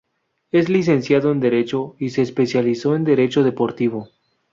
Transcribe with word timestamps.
Es 0.51 0.67
licenciado 0.67 1.31
en 1.31 1.39
Derecho 1.39 1.95
y 1.99 2.09
se 2.09 2.23
especializó 2.23 2.95
en 2.95 3.03
Derecho 3.03 3.43
deportivo. 3.43 4.09